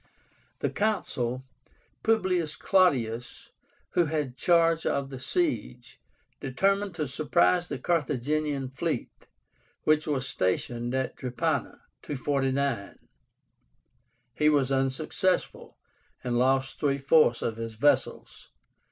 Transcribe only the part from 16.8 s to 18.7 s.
fourths of his vessels.